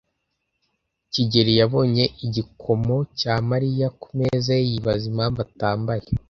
[1.11, 6.05] kigeli yabonye igikomo cya Mariya ku meza ye yibaza impamvu atambaye.